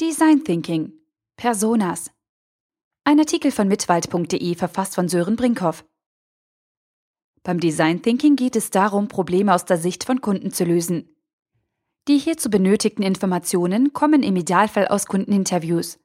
[0.00, 0.94] Design Thinking.
[1.36, 2.10] Personas.
[3.04, 5.84] Ein Artikel von mitwald.de verfasst von Sören Brinkhoff.
[7.42, 11.14] Beim Design Thinking geht es darum, Probleme aus der Sicht von Kunden zu lösen.
[12.08, 15.98] Die hierzu benötigten Informationen kommen im Idealfall aus Kundeninterviews.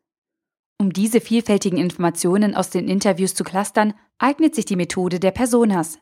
[0.77, 5.99] Um diese vielfältigen Informationen aus den Interviews zu clustern, eignet sich die Methode der Personas.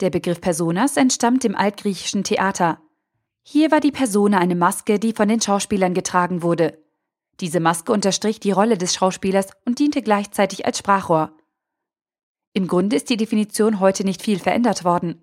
[0.00, 2.82] Der Begriff Personas entstammt dem altgriechischen Theater.
[3.46, 6.82] Hier war die Persona eine Maske, die von den Schauspielern getragen wurde.
[7.40, 11.36] Diese Maske unterstrich die Rolle des Schauspielers und diente gleichzeitig als Sprachrohr.
[12.54, 15.22] Im Grunde ist die Definition heute nicht viel verändert worden.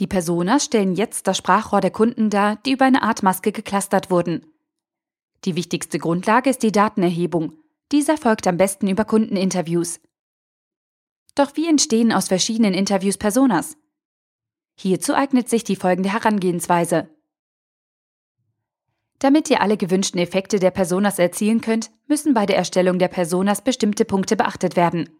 [0.00, 4.10] Die Personas stellen jetzt das Sprachrohr der Kunden dar, die über eine Art Maske geklustert
[4.10, 4.46] wurden.
[5.44, 7.52] Die wichtigste Grundlage ist die Datenerhebung.
[7.92, 10.00] Dies erfolgt am besten über Kundeninterviews.
[11.36, 13.76] Doch wie entstehen aus verschiedenen Interviews Personas?
[14.74, 17.08] Hierzu eignet sich die folgende Herangehensweise.
[19.20, 23.62] Damit ihr alle gewünschten Effekte der Personas erzielen könnt, müssen bei der Erstellung der Personas
[23.62, 25.10] bestimmte Punkte beachtet werden.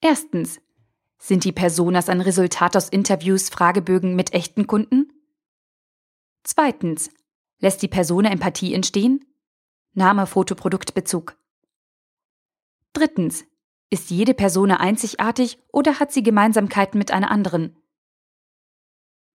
[0.00, 0.60] Erstens.
[1.18, 5.12] Sind die Personas ein Resultat aus Interviews, Fragebögen mit echten Kunden?
[6.42, 7.10] Zweitens.
[7.58, 9.22] Lässt die Persona Empathie entstehen?
[9.92, 11.36] Name, Foto, Produktbezug.
[12.94, 13.44] Drittens.
[13.90, 17.76] Ist jede Persona einzigartig oder hat sie Gemeinsamkeiten mit einer anderen?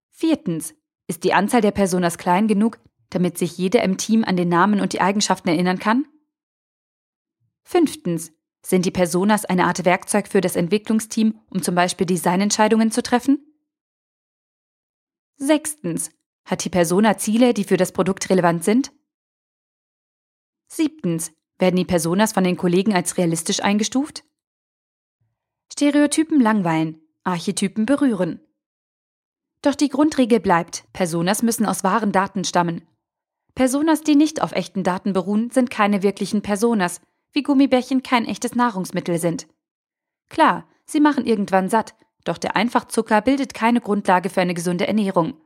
[0.10, 0.74] Viertens.
[1.06, 2.80] Ist die Anzahl der Personas klein genug,
[3.16, 6.06] damit sich jeder im Team an den Namen und die Eigenschaften erinnern kann?
[7.64, 8.34] Fünftens.
[8.62, 13.40] Sind die Personas eine Art Werkzeug für das Entwicklungsteam, um zum Beispiel Designentscheidungen zu treffen?
[15.38, 16.12] Sechstens.
[16.44, 18.92] Hat die Persona Ziele, die für das Produkt relevant sind?
[20.68, 21.32] Siebtens.
[21.58, 24.26] Werden die Personas von den Kollegen als realistisch eingestuft?
[25.72, 28.42] Stereotypen langweilen, Archetypen berühren.
[29.62, 32.86] Doch die Grundregel bleibt, Personas müssen aus wahren Daten stammen.
[33.56, 37.00] Personas, die nicht auf echten Daten beruhen, sind keine wirklichen Personas,
[37.32, 39.48] wie Gummibärchen kein echtes Nahrungsmittel sind.
[40.30, 45.40] Klar, sie machen irgendwann satt, doch der Einfachzucker bildet keine Grundlage für eine gesunde Ernährung.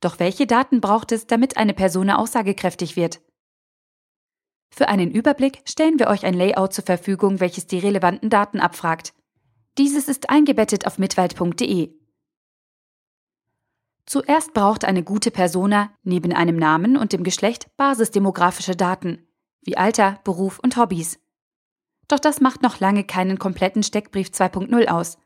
[0.00, 3.20] Doch welche Daten braucht es, damit eine Persona aussagekräftig wird?
[4.70, 9.12] Für einen Überblick stellen wir euch ein Layout zur Verfügung, welches die relevanten Daten abfragt.
[9.76, 11.97] Dieses ist eingebettet auf mitwald.de.
[14.08, 19.28] Zuerst braucht eine gute Persona neben einem Namen und dem Geschlecht basisdemografische Daten,
[19.60, 21.18] wie Alter, Beruf und Hobbys.
[22.08, 25.18] Doch das macht noch lange keinen kompletten Steckbrief 2.0 aus.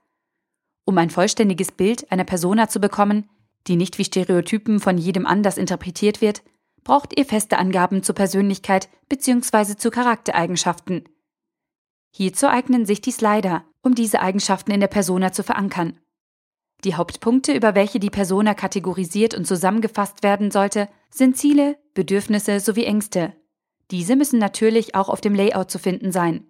[0.84, 3.30] Um ein vollständiges Bild einer Persona zu bekommen,
[3.68, 6.42] die nicht wie Stereotypen von jedem anders interpretiert wird,
[6.82, 9.76] braucht ihr feste Angaben zur Persönlichkeit bzw.
[9.76, 11.04] zu Charaktereigenschaften.
[12.10, 16.00] Hierzu eignen sich die Slider, um diese Eigenschaften in der Persona zu verankern.
[16.84, 22.84] Die Hauptpunkte, über welche die Persona kategorisiert und zusammengefasst werden sollte, sind Ziele, Bedürfnisse sowie
[22.84, 23.34] Ängste.
[23.90, 26.46] Diese müssen natürlich auch auf dem Layout zu finden sein.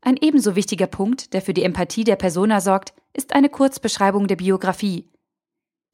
[0.00, 4.36] Ein ebenso wichtiger Punkt, der für die Empathie der Persona sorgt, ist eine Kurzbeschreibung der
[4.36, 5.12] Biografie.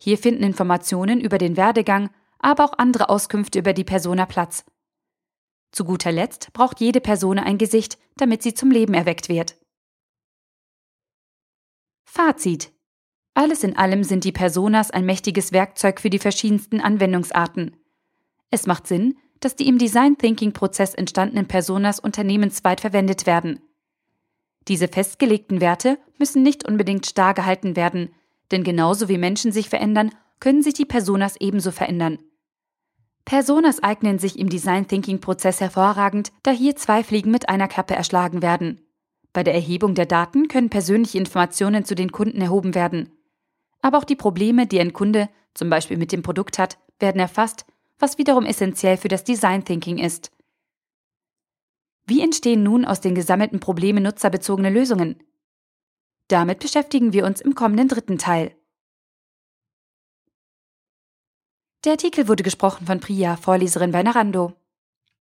[0.00, 4.65] Hier finden Informationen über den Werdegang aber auch andere Auskünfte über die Persona Platz.
[5.72, 9.56] Zu guter Letzt braucht jede Persona ein Gesicht, damit sie zum Leben erweckt wird.
[12.05, 12.72] Fazit.
[13.38, 17.76] Alles in allem sind die Personas ein mächtiges Werkzeug für die verschiedensten Anwendungsarten.
[18.50, 23.60] Es macht Sinn, dass die im Design Thinking Prozess entstandenen Personas unternehmensweit verwendet werden.
[24.66, 28.10] Diese festgelegten Werte müssen nicht unbedingt starr gehalten werden,
[28.50, 30.10] denn genauso wie Menschen sich verändern,
[30.41, 32.19] können sich die Personas ebenso verändern.
[33.25, 37.94] Personas eignen sich im Design Thinking Prozess hervorragend, da hier zwei Fliegen mit einer Klappe
[37.94, 38.81] erschlagen werden.
[39.32, 43.12] Bei der Erhebung der Daten können persönliche Informationen zu den Kunden erhoben werden.
[43.81, 47.65] Aber auch die Probleme, die ein Kunde zum Beispiel mit dem Produkt hat, werden erfasst,
[47.99, 50.31] was wiederum essentiell für das Design Thinking ist.
[52.06, 55.22] Wie entstehen nun aus den gesammelten Problemen nutzerbezogene Lösungen?
[56.28, 58.55] Damit beschäftigen wir uns im kommenden dritten Teil.
[61.84, 64.54] Der Artikel wurde gesprochen von Priya, Vorleserin bei Narando.